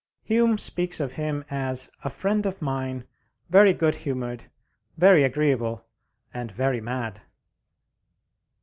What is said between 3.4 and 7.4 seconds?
very good humored, very agreeable, and very mad."